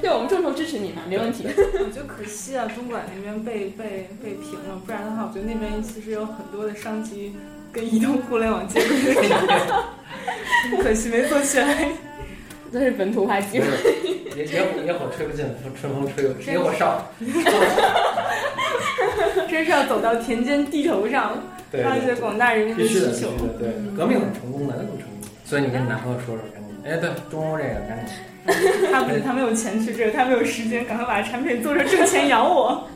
[0.00, 1.44] 对我们众筹支持你嘛，没问题。
[1.46, 7.36] 我觉得可惜啊，东莞那边被被被平了，不然的话，我觉得那边其实有很多的商机
[7.70, 9.84] 跟移动互联网接轨的地方，
[10.82, 11.88] 可惜没做起来。
[12.70, 13.66] 那是本土化机会。
[14.36, 15.46] 野野火野火吹不进，
[15.80, 17.10] 春风吹不野火烧。
[19.50, 25.28] 真是要走到田间地头上，对发掘广大人民的需求对，革命很成功的，那怎么成功？
[25.44, 26.70] 所以你跟你男朋友说说，赶紧。
[26.84, 28.14] 哎，对，中欧这个赶紧。
[28.92, 32.86] 他不是他没有钱去这个，他没有时间，赶快把产品做着挣钱养我。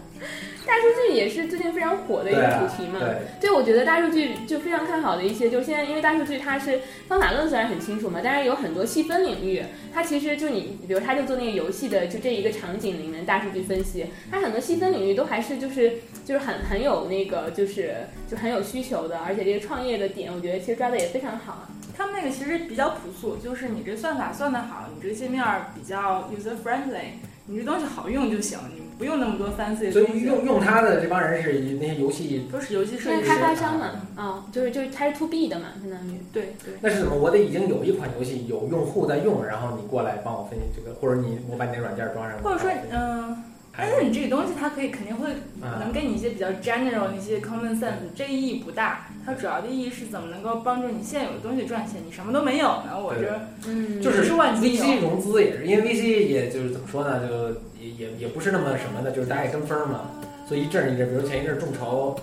[0.67, 2.99] 大数据也是最近非常火的一个主题嘛。
[3.01, 17.95] 对，对，我觉得大数据就非常看好的一些，就是现在因为大数据它是方法论虽然很清楚嘛，但是有很多细分领域，它其实就你，比如他就做那个游戏的，就这一个场景里面大数据分析，它很多细分领域都还是就是就是很很有那个就是
[18.29, 21.69] 就很有需求的，而且这个创业的点，我觉得其实抓的也非常好啊。
[21.95, 30.01] 他们那个其实比较朴素，就是你这算法算得好，你这个界面儿比较 user friendly，你这东西好用就行，你不用那么多 fancy 所。
[30.03, 36.19] 以用用它的这帮人是以那些游戏，都是游戏设计师开发商嘛，啊、就是就是它是 to B 的嘛，相当于。
[36.33, 37.17] 对对，那是怎么？
[37.17, 43.45] 我得已经有一款游戏有用户在用，然后你过来帮我分析这个，或者你我把你那软件装上，或者说嗯。
[43.75, 45.31] 但是你这个东西，它可以肯定会
[45.63, 49.07] 啊能给你一些比较 general 的一些 common sense，这个意义不大。
[49.25, 52.01] 它主要的意义是怎么能够帮助你现有的东西赚钱。
[52.05, 57.49] 你什么都没有呢，我这嗯，就是是万金油 VC 融资也是，因为 VC 也就是怎么说呢，就
[57.81, 60.11] 也也也不是那么什么的，就是大家也跟风嘛，
[60.47, 62.17] 所以一阵儿一阵儿，比如前一阵儿众筹，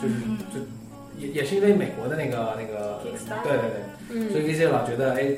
[0.00, 0.60] 就是嗯就
[1.18, 3.70] 也也是因为美国的那个那个对对
[4.08, 5.36] 对，所嗯以 VC 老觉得哎。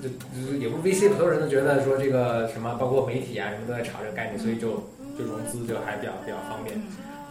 [0.00, 4.70] 就就也不是 VC，所有人都觉得说这个什么，包括媒体啊什么都在炒这个概念，所以就
[5.18, 6.80] 就融资就还比较比较方便。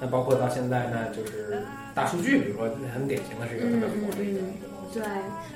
[0.01, 1.61] 嗯那包括到现在呢，就是
[1.93, 4.99] 大数据，比如说很典型的是一个特别火的一个一个东西。
[4.99, 5.03] 对，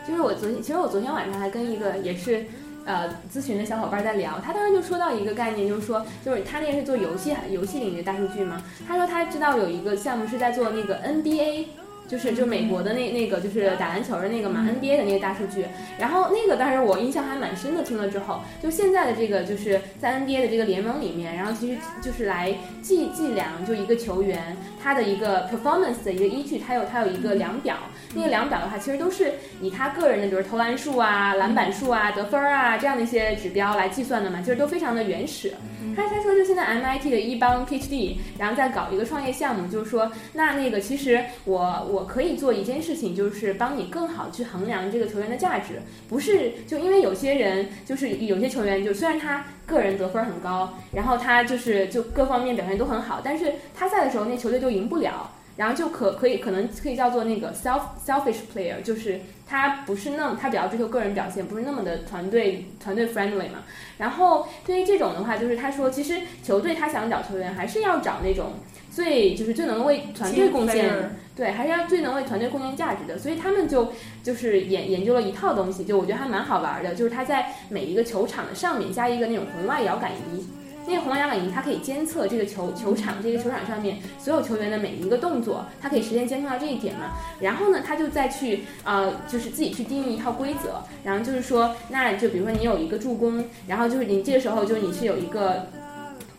[0.08, 2.46] 就是我昨天，其实我昨天晚上还跟一个也是。
[2.88, 8.62] 呃，咨询的小伙伴在聊，他当时就说到一个概念，就是说，就是他那个是做游戏游戏领域的大数据嘛。
[8.88, 11.66] 他说他知道有一个项目是在做那个 NBA，
[12.08, 15.65] 就是就美国的那那个就是打篮球的那个嘛、NBA 的那个大数据。
[15.98, 27.76] 然后那个当时我印象还蛮深的，听了之后，就现在的这个就是在 NBA 的这个联盟里面，然后其实就是来计计量就一个球员他的一个 performance 的一个依据，它有它有一个量表。
[28.13, 35.54] 那个量表的话，其实都是以他个人的，比如投篮数啊、篮板数啊、得分啊这样的一些指标来计算的嘛，其实都非常的原始。
[35.96, 55.32] 他他说就现在 MIT 的一帮 PhD，然后再搞一个创业项目，就是说那那个其实我我我可以做一件事情，就是帮你更好去衡量这个球员的价值，不是就因为有些人就是有些球员就虽然他个人得分很高，然后他就是就各方面表现都很好，但是他在的时候那球队就赢不了。
[55.58, 63.64] 然后就可可以可能可以叫做那个 self selfish player，就是他不是那么他比较追求个人表现，不是那么的团队团队 friendly 嘛。
[63.98, 68.56] 然后对于这种的话，就是他说其实球队他想找球员还是要找那种
[68.96, 70.90] 最就是最能为团队贡献，
[71.36, 73.20] 对，还是要最能为团队贡献价值的。
[73.20, 73.92] 所以他们就
[74.24, 80.48] 就是研研究了一套东西，就我觉得还蛮好玩的，就是他在每一个球场的上面加一个那种红外遥感仪。
[80.88, 87.18] 那个红外遥感仪，它可以监测这个球球场，这个球场上面所有球员的每一个动作，它可以实现监控到这一点嘛。
[87.42, 95.68] 然后呢，他就再去呃，就是自己去定义一套规则，然后就是说，那就比如说你有一个助攻，然后就是你这个时候就你是有一个。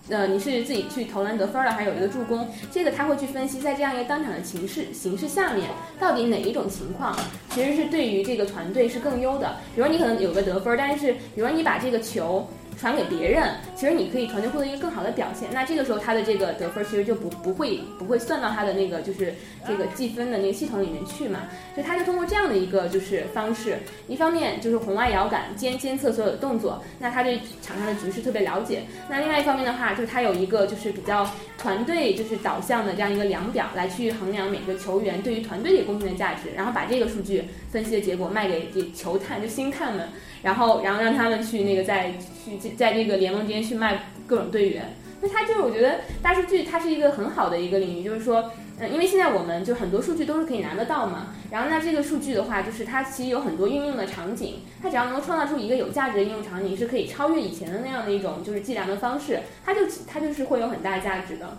[0.09, 7.19] 呃，你是自己去投篮得分了，还有一个助攻，这个他会去分析，在这样一个当场的情势形势下面，到底哪一种情况
[7.51, 9.57] 其实是对于这个团队是更优的。
[9.75, 15.48] 比如你可能有个得分，但是比如你把这个球传给别人，其实你可以团队获得一个更好的表现。
[15.52, 19.32] 那这个时候他的这个得分其实就不不会不会算到他的那个就是
[19.66, 21.40] 这个计分的那个系统里面去嘛。
[21.74, 28.82] 所以他就通过这样的一个就是方式，一方面就是红外遥感监监测所有的动作，那他对场上的局势特别了解。
[29.08, 37.44] 那另外一方面的话，就是他有一个就是比较团队就是导向的这样一个量表来去衡量每个球员对于团队里贡献的价值，然后把这个数据
[37.76, 40.08] 分析的结果卖给给球探就星探们。
[40.42, 42.12] 然后，然后让他们去那个在
[42.44, 44.94] 去在这个联盟之间去卖各种队员。
[45.20, 51.34] 那它就是我觉得大数据它是一个很好的一个领域，就是说，嗯，因为现在我们就很多数据都是可以拿得到嘛。
[51.50, 61.58] 然后那这个数据的话，就是它其实有很多应用的场景，它只要能够创造出一个有价值的应用场景，是可以超越以前的那样的一种就是计量的方式，它就它就是会有很大价值的。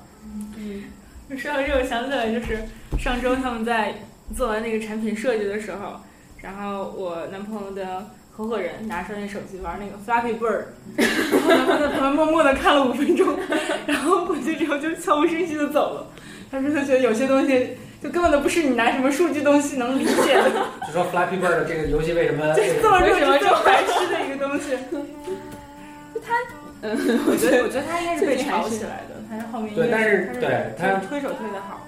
[0.55, 0.83] 嗯，
[1.35, 2.59] 说到这个，我想起来就是
[2.97, 3.95] 上周他们在
[4.35, 5.99] 做完那个产品设计的时候，
[6.41, 8.05] 然后我男朋友的。
[8.37, 10.65] 合伙人拿出那手机玩那个 Flappy Bird，
[11.49, 13.35] 然后他在旁边默默的看了五分钟，
[13.87, 16.07] 然后回去之后就悄无声息的走了。
[16.51, 20.51] 他说他觉得有些东西就根本都不是你拿什么数据东西能理解的。
[20.85, 22.53] 就说 Flappy Bird 这个游戏为什么？
[22.53, 24.77] 就是这么这么这么白痴的一个东西。
[26.13, 26.33] 就他，
[26.83, 26.95] 嗯，
[27.25, 31.87] 我觉得我觉得他应该是被炒起来的，他是后面对，但是对他推手推的好。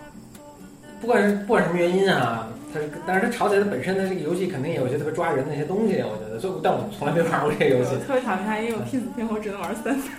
[1.00, 2.48] 不管是不管什么原因啊。
[2.74, 6.40] 它是，但是它炒起来，它本身的这个游戏肯定也有一些特别抓人的一些东西，我觉得。
[6.40, 7.92] 所以，但我从来没玩过这个游戏。
[8.06, 10.10] 特别讨厌它，因为我拼死拼活只能玩三次。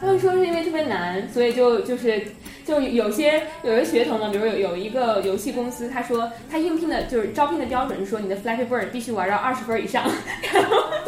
[0.00, 2.22] 他们说是因为特别难，所以就就是
[2.64, 10.04] 就有些有些学童呢，比如有有一个游戏公司，他说他应聘的就是招聘的标准是说你的 Flappy Bird 必须玩到二十分以上。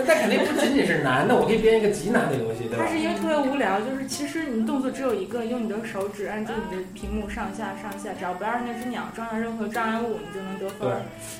[0.06, 2.84] 但肯定不仅仅是难的，我可以编一个极难的游戏，对吧？
[2.84, 10.88] 它是因为特别无聊，就是其实你动作只有一个，用你的手指按住你的屏幕上下上下，只要不要让那只鸟撞到任何障碍物，你就能得分。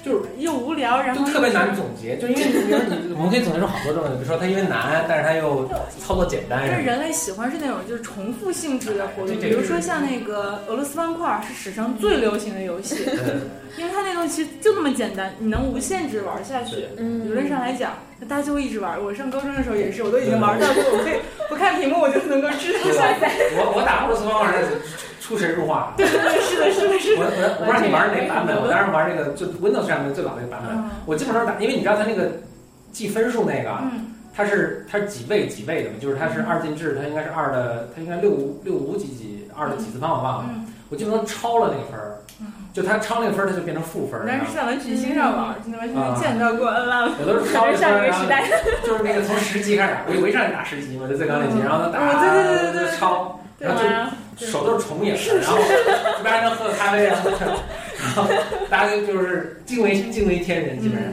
[0.04, 5.66] 对，就是又无聊，然后就特别难总结，就因为你我们可以总结出好多种，比如说它因为难，但是它又
[5.98, 6.62] 操作简单。
[6.68, 12.96] 是人类喜欢是那种就是重复性质的活动，比如说像那个俄罗斯方块是史上最流行的游戏，
[13.78, 16.88] 因为它那东西就那么简单，你能无限制玩下去。
[16.96, 17.92] 理论上来讲。
[18.28, 19.02] 大家就会一直玩。
[19.02, 21.18] 我上高中的时候也是，我都已经玩到，我可以
[21.50, 23.32] 不看屏幕，我就能够知道下载。
[23.58, 24.78] 我我打俄罗斯方块是
[25.20, 25.92] 出神入化。
[25.98, 27.20] 对对对，是的，是的，是的。
[27.20, 30.70] 我我我不知道你玩哪个版本，我当时玩那个就 Windows 上面最老那个版本。
[31.04, 32.30] 我基本上打，因为你知道它那个
[32.92, 33.74] 计分数那个，
[34.32, 40.50] 它是它是几倍几倍的嘛，就是它是二进制，它应该是二的，它应该六五六五几几二的几次方我忘了。
[40.88, 42.18] 我基本上超了那个分儿。
[42.72, 44.24] 就他超那个分儿，他就变成负分儿。
[44.26, 47.12] 但是上完举星上网，真的完全见到过 N 了。
[47.20, 48.48] 我都是超上一个时代，
[48.82, 53.82] 就是那个从十级开始打，我我一上来打十级嘛，就最高那级，然后他打，对对对对对，超，然后
[54.36, 55.58] 就手都是重影，然后
[56.18, 57.20] 一般还能喝个咖啡啊，
[58.00, 58.24] 然后
[58.70, 61.12] 大家就是敬畏敬畏天人，基本上。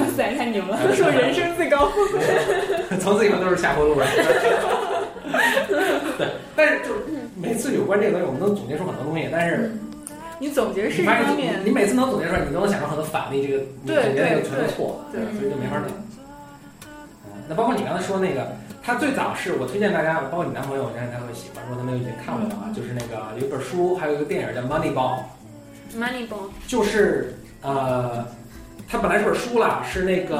[0.00, 0.76] 哇 塞，太牛了！
[0.96, 4.06] 说人生最高峰，从此以后都是下坡路了。
[6.16, 7.00] 对， 但是就是
[7.36, 9.72] 每次有关这个东西，我们能总结出很多东西，但是。
[10.40, 13.44] 你总结是一方面，你每次能总结出来，你都能想出很多反例。
[13.44, 15.88] 这个总结那个全是错，对，所以就没法弄。
[17.48, 18.46] 那包括你刚才说那个，
[18.80, 25.18] 他最早是我推荐大家，包括你男朋友，我相信他会喜欢，说他们已经看过了，就是那个有一本书，还有一个电影叫《Moneyball》。
[25.98, 28.24] Moneyball 就是呃，
[28.88, 30.36] 它本来是本书啦，是那个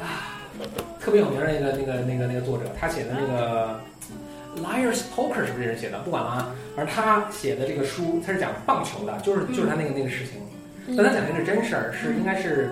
[0.00, 0.34] 啊，
[1.08, 3.80] 特别有名的那个那个那个那个作者，他写的那个。
[4.58, 5.98] Liar's Poker 是不是这人写的？
[6.00, 10.42] 不管了啊，反正他写的这个书，他是讲棒球的，就是就是他那个那个事情。
[10.96, 12.68] 但他讲的是真事儿，是应该是，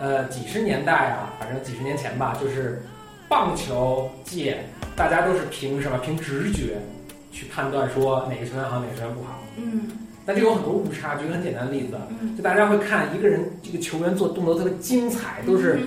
[0.00, 2.82] 呃，几十年代啊，反正几十年前吧，就是
[3.28, 4.58] 棒球界
[4.96, 5.98] 大家都是凭什么？
[5.98, 6.78] 凭直觉
[7.30, 9.38] 去判断说哪个球员好，哪个球员不好。
[9.56, 10.07] 嗯。
[10.28, 11.14] 但这有很多误差。
[11.14, 11.96] 举个很简单的例子，
[12.36, 15.78] 就大家会看一个人这个球员做动作特别精彩，都是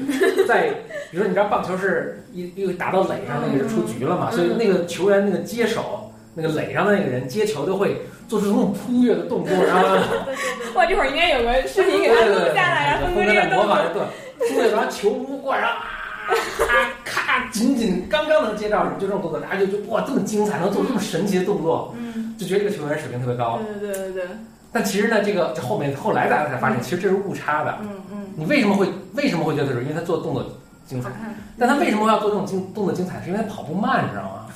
[0.47, 0.69] 在，
[1.11, 9.95] 比如说你知道棒球是一一个打到垒上，那个是出局了嘛，所以那个球员那个接手那个垒上的那个人接球都会做出这种扑跃的动作， 然后
[10.73, 14.07] 哇，这会儿应该有个视频给他录下来，然后峰哥在模仿这段，
[14.39, 16.00] 扑跃完球不过，然后啊
[17.03, 21.93] 咔咔紧紧刚刚能接到，就这种动作，大家就就哇这么精彩，能做这么神奇的动作。
[21.97, 24.23] 嗯就觉得这个球员水平特别高，对对对对。
[24.71, 27.77] 但其实呢，这个这后面后来大家才发现，其实这是误差的。
[27.83, 28.25] 嗯嗯。
[28.35, 29.81] 你为什么会为什么会觉得是？
[29.83, 30.43] 因为他做动作
[30.87, 31.11] 精彩。
[31.59, 33.21] 但他为什么要做这种精动作精彩？
[33.21, 34.47] 是因为他跑步慢，你知道吗？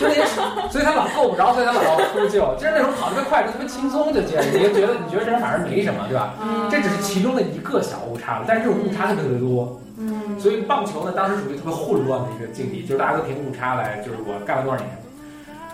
[0.00, 0.24] 就那些，
[0.70, 2.54] 所以他老够不着，所以他老呼救。
[2.56, 6.34] 其实那时候跑特别快，就特别轻松就接，你就觉得你觉得这人反而没什么，对吧？
[6.40, 6.70] 嗯。
[6.70, 9.78] 这只是其中的一个小误差，但是这种误差特别特别多。
[10.00, 10.40] 嗯。
[10.40, 14.88] 所以棒球呢，当时属于特别混乱的一个境地，就是大家都凭误差来，就是我干了多少年。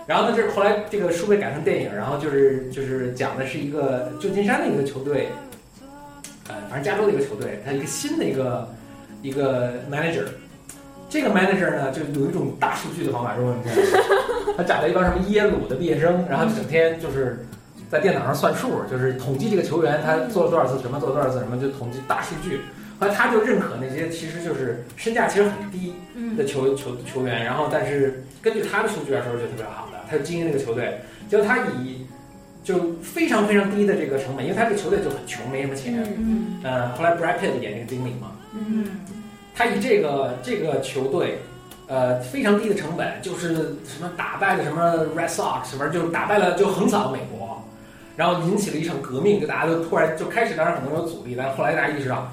[0.06, 5.28] 然后呢，就是后来这个书被改成电影，然后就是就是讲的是一个旧金山的一个球队，
[6.48, 8.68] 呃，反正加州的一个球队，他一个新的一个
[9.20, 10.22] 一个 manager，
[11.10, 13.74] 这个 manager 呢，就有一种大数据的方法，说你看，
[14.56, 17.44] 他找了一帮什么耶鲁的毕业生，然后整天就是
[17.90, 22.60] 在电脑上算数，就是统计这个球员他做了多少次什么，做了多少次什么，就统计大数据。
[22.98, 32.06] 后来他就认可那些其实就是身价其实很低嗯的球球球员，然后但是根据他的数据来说就特别好的，他就经营这个球队，结果他以
[32.64, 36.02] 就非常非常低的这个成本，因为他这个球队就很穷，没什么钱。
[36.02, 38.86] 嗯嗯呃，后来 Brad Pitt 演这个经理嘛，嗯
[39.54, 41.38] 他以这个这个球队，
[41.86, 43.54] 呃，非常低的成本，就是
[43.84, 47.62] 什么打败了什么 Red Sox，什么就打败了就横扫美国，
[48.16, 52.30] 然后引起了一场革命，就大家都突然就开始当然可能有阻力，但是后来大家意识到，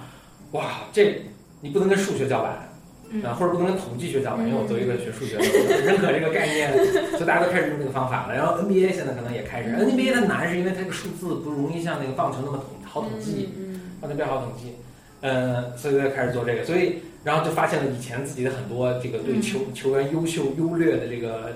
[0.53, 1.21] 哇，这
[1.61, 2.69] 你不能跟数学叫板。
[3.15, 5.43] 嗯啊，或者不能跟统计学叫板，因为我作为一个学数学的，
[5.85, 6.73] 认可这个概念，
[7.11, 8.33] 所以大家都开始用这个方法了。
[8.33, 14.77] 然后 NBA 现在可能也开始，NBA 它难是因为它这个数字不容易像那个棒球那么统好统计，嗯棒球比较好统计，
[15.21, 21.51] 呃，所以就开始做这个，所以然后就发现了以前自己的很多这个对球球员优秀优劣的这个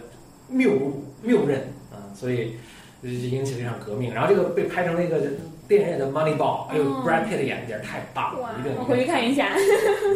[0.50, 2.58] 谬误谬认啊、所以
[3.02, 4.14] 就引起了一场革命。
[4.14, 5.18] 然后这个被拍成了一个
[5.68, 6.38] 电影叫《Moneyball》，
[6.70, 9.52] 哎呦哦，Brad Pitt 演的简直太棒了，一定，我回去看一下。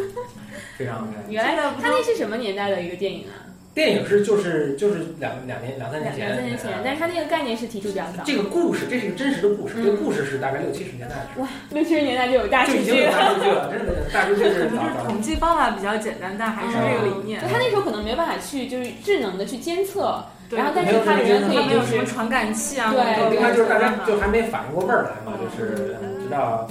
[0.78, 1.30] 非常好看。
[1.30, 3.52] 原来这个不他那是什么年代的一个电影啊？
[3.74, 8.22] 电影是就是就是两两年两三年前，两三年前，呃但是它那个概念是提出比较早。
[8.22, 9.74] 这个故事，这是一个真实的故事。
[9.78, 13.10] 嗯这个故事是大概六七十年代的时候，六七十年代就有大数据就已经有。
[13.10, 17.48] 大数据了，真的大数据是就早早是统计方法比较简单，但还是这个理念就。
[17.48, 26.68] 他那时候可能没办法去就是智能的去监测，对然后但是他人可以就没有什么传感器啊，对应该就是大家就还没反应过味儿来嘛，就是知道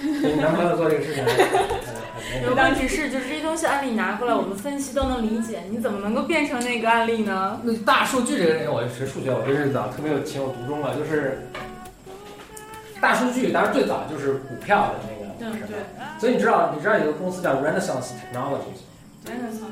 [0.00, 1.22] 你男朋友做这个事情，
[2.42, 7.60] 有问题是，就是这些东西案例拿过来，我们分析都能理解，你怎么能够变成那个案例呢？
[7.62, 10.96] 那大数据这个人，我学数学，我真是早特别有情有独钟了。
[10.96, 11.38] 就是
[12.98, 15.76] 大数据，当然最早就是股票的那个对什么对，
[16.18, 18.40] 所以你知道，你知道有个公司叫 Renaissance 的
[19.52, 19.70] 算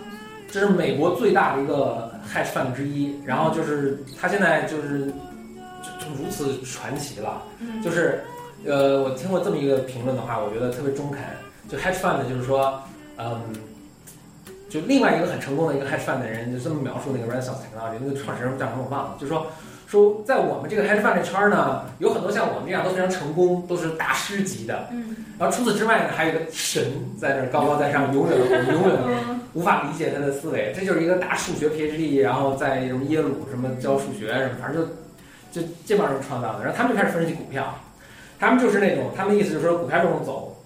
[0.50, 3.14] 这是美国最大的一个 hedge fund 之一。
[3.24, 7.42] 然后就是他现在就是就就如此传奇了。
[7.60, 8.24] 嗯，就是
[8.64, 11.20] 呃，我听过这么一个评论的话，我觉得特别中肯。
[11.68, 12.82] 就 hedge fund 就是说，
[13.18, 13.40] 嗯，
[14.68, 19.46] 就另外一个很成功的一个 hedge fund 的人就这么描述那个 Renaissance Technology 那个创始人叫什么我忘了，就说。
[19.88, 24.86] 说在我们这个 hedge fund 这圈儿呢，有很多像我们这样都非常成功，都是大师级的。
[24.92, 26.84] 嗯然后除此之外呢，还有一个神
[27.16, 28.98] 在那儿高高在上，永远我们永远
[29.30, 30.74] 嗯 无法理解他的思维。
[30.76, 34.84] 这就是一个大数学 PhD，然后在什么耶鲁什么教数学什么，反正
[35.52, 36.64] 就就这帮人创造的。
[36.64, 37.72] 然后他们就开始分析股票，
[38.38, 40.56] 他们就是那种，他们的意思就是说股票这种走，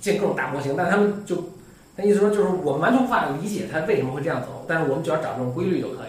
[0.00, 1.50] 建各种大模型，但他们就
[1.96, 6.07] 他意思说就是我们完全无法理解它为什么会这样走，但是我们只要找这种规律就可以了。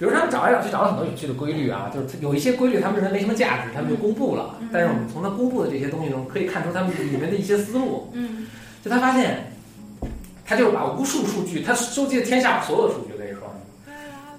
[0.00, 4.56] 比如他们找来找去找了很多有趣的规律啊，就是有一些规律他们认为没什么价值，他们就公布了。
[4.72, 8.08] 但是我们从他公布的这些东西中可以看出他们里面的一些思路。
[8.14, 8.46] 嗯
[8.82, 9.52] 就他发现，
[10.46, 13.42] 他就是把无数数据，他收集了天下所有的数据，可以说，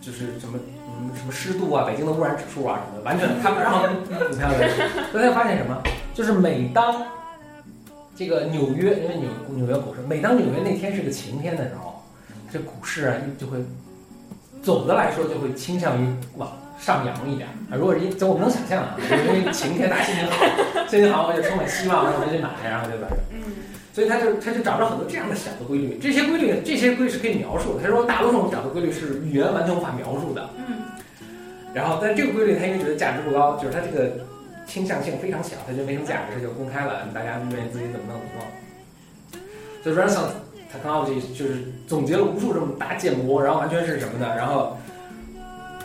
[0.02, 0.58] 就是什么
[1.00, 4.68] 嗯什么湿度啊、北京的污染指数啊什么的，完全他不让股票的。
[5.12, 5.80] 所以他发现什么？
[6.16, 7.06] 就是每当
[8.16, 12.04] 这个纽约，因为纽纽约股市，每当纽约那天是个晴天的时候，
[12.52, 13.60] 这股市啊就会
[14.62, 17.78] 总的来说就会倾向于往上扬一点啊。
[17.78, 20.46] 如果是一，就我们能想象啊，因为晴天大家心情好，
[20.88, 23.42] 心情好我就充满希望，然后我就去买，然后就把嗯
[23.94, 27.84] 所以他就他就找着很多这样的小的规律，这些规律这些规律是可以描述的。
[27.84, 30.50] 他说大多数我们找的规律是语言完全无法描述的。
[30.58, 30.78] 嗯
[31.74, 34.12] 然后，但这个规律他因为觉得价值不高，就是他这个
[34.68, 39.82] 倾向性非常小，他就没什么价值，他就公开了，大家愿意自己怎么弄怎么弄。
[39.82, 40.34] 所以 Renaissance
[40.72, 44.34] Technology 就是总结了无数这么大建模，然后完全是什么呢？
[44.36, 44.78] 然后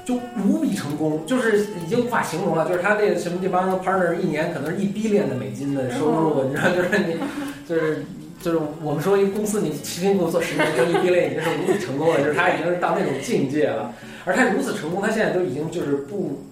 [0.04, 0.14] 就
[0.46, 2.68] 无比成功，就是已经无法形容了。
[2.68, 7.16] 就是他那个什么这帮 partner 一年可能是一 billion 的美金的收入，你知道，就是你
[7.68, 8.04] 就是。
[8.38, 13.92] 就是我们说一个公司，你辛辛苦苦做十年挣一 billion 已经是无比成功了，就是他已经是到那种境界了。
[14.24, 16.42] 而他如此成功，他现在都已经就是不，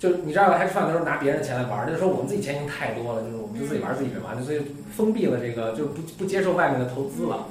[0.00, 4.60] 就你知道，hedge fund 都是拿别人的钱来玩儿，就是说我们自己钱已经太多了，就是我们就自己玩儿自己的嘛，就所以
[4.94, 7.46] 封闭了这个，就不不接受外面的投资了。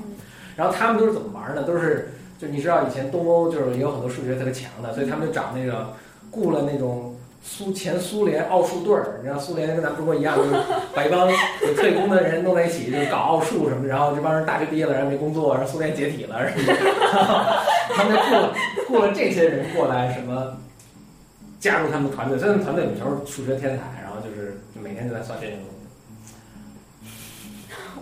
[0.58, 1.64] 然后他们都是怎么玩儿呢？
[1.64, 5.94] 都是就你知道以前东欧就是也有很多数学特别强的，所以他们就找那个
[6.30, 10.50] 雇了那种苏前苏联奥数队儿，你知道苏联跟咱们中国一样，就是
[10.94, 16.74] 把一帮有特工的人弄在一起，就是搞奥数什么，然后这帮人大学毕业了，然后没工作，然后苏联解体了什么的，
[17.94, 18.54] 他们就雇了
[18.88, 20.58] 雇了这些人过来什么。
[21.60, 25.77] 加入他们团队，所以他们团队里全是数学天才，然后就是就每天就在算这些东西。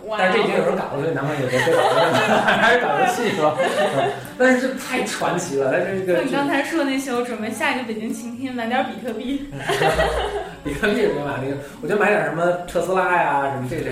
[0.08, 3.56] 哇但是这已经有人搞了，所以男朋友也别搞了，还是搞游戏是吧？
[3.58, 9.48] 嗯 但是这太传奇了，他这个就你刚才说的那些，我准备下一个北京晴天买点比特币。
[10.62, 13.88] 比特币也别买那个，我就买点什么特斯拉呀，什么这些。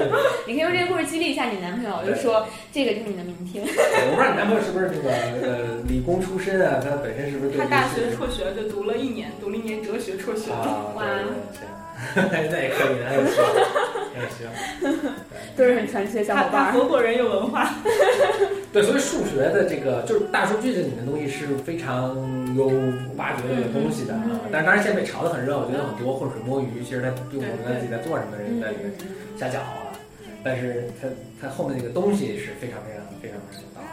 [0.46, 3.64] 你可以用这个故事激励一下你男朋友，就说这个就是你的明天。
[3.66, 6.78] 我不知道你男朋友是不是这个呃理工出身啊？
[6.80, 10.52] 他本身是不是对他大学辍学就读了一年，读了一年哲学辍学。
[10.52, 11.02] 啊，哇
[12.50, 13.44] 那也可以，那也行，
[14.14, 14.46] 那也行。
[15.56, 17.74] 都是很传奇的小伙伴合伙人有文化，
[18.72, 22.14] 对，所以数学的这个就是大数据这里面的东西是非常
[22.54, 22.68] 有
[23.16, 24.22] 挖掘的一个东西的啊。
[24.52, 28.92] 但是当然现在被炒得很热，我觉得很多浑水摸鱼，其实他并不知道自己在做什么的人在里面
[29.36, 29.90] 瞎搅啊。
[30.44, 31.08] 但是他
[31.42, 33.88] 他后面那个东西是非常非常非常非常有道理。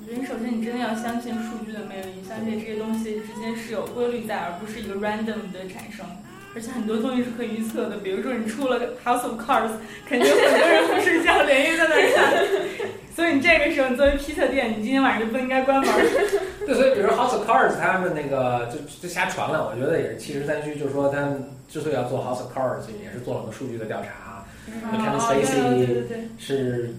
[0.00, 6.06] 我觉得首先你真的要相信数据的魅力，相信这些东西之间是有规律在，而不是一个 random 的产生。
[6.54, 9.70] 而且很多东西是可以预测的，比如说你出了 House of Cards，
[10.06, 12.88] 肯定很多人不睡觉连夜在那儿看。
[13.14, 15.88] 所以你这个时候，你作为披萨店，你今天晚上就不应该关门。
[16.66, 24.44] 对，所以比如 House of Cards 他们那个就就瞎传了，我觉得也是七十三区，就是说他们之所以要做 House of Cards，也是做了很多数据的调查，
[24.90, 26.94] 哦 Kevin 对 Spacey 是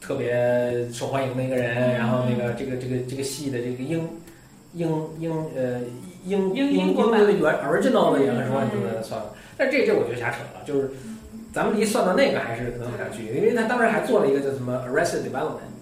[0.00, 4.08] 特别受欢迎的一个人，然后那个这个这个这个戏的这个英
[4.74, 5.80] 英英呃
[6.24, 10.90] 英英英英国版的原 original 的也很受欢迎的算了，但这这我觉得瞎扯了，就是
[11.52, 15.72] 咱们离算到那个还是可能很难去，因为他当时还做了一个叫什么 Arrested Development，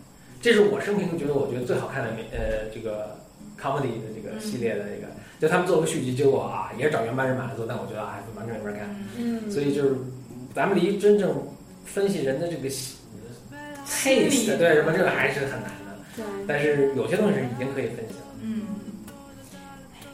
[0.41, 3.17] 这是我生平觉得我觉得最好看的呃这个
[3.61, 5.07] comedy 的这个系列的这个，
[5.41, 8.89] 就他们做个续集，结果啊也是找原班人马来做，但我觉得啊完全没法看。
[9.19, 9.95] 嗯，所以就是
[10.55, 11.35] 咱们离真正
[11.85, 12.97] 分析人的这个喜
[13.87, 18.27] taste 对什么这个还是很难的，对，但是有些东西是已经可以分析了。
[18.43, 18.63] 嗯，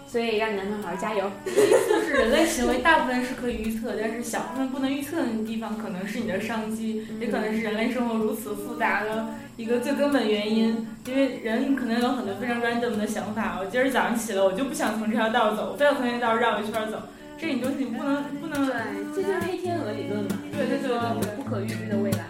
[0.07, 1.31] 所以让你男朋友好好加油。
[1.45, 10.87] 就是人类行为大部分是可以预测，但是小部分不能预测的地方，可能是你的商机，也可能是人类生活如此复杂的一个最根本原因。
[11.07, 17.03] 因为人可能有很多非常 random 的想法，我今儿早上起来我就不想从这条道走，我非要从这条道绕一圈走，
[17.39, 18.75] 这种东西你不能不能对，
[19.15, 20.31] 这就是黑天鹅理论嘛。
[20.53, 22.25] 对对对对对不可预知的未来。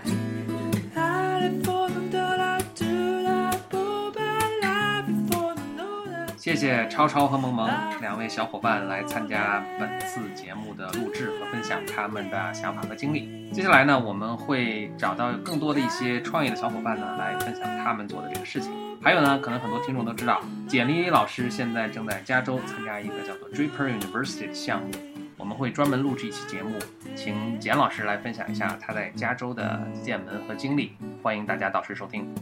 [6.46, 7.68] 谢谢超超和萌萌
[8.00, 13.50] 两位小伙伴来参加本次节目的录制和分享他们的想法和经历。
[13.52, 18.70] 接下来呢，我们会找到更多的一些创业的小伙伴呢，来分享他们做的这个事情。
[19.02, 24.92] 还有呢，可能很多听众都知道，简丽丽老师现在正在加州参加一个叫做 Draper University 的项目，
[25.36, 26.78] 我们会专门录制一期节目，
[27.16, 30.92] 请简老师来分享一下他在加州的见闻和经历。
[31.24, 32.32] 欢迎大家到时收听。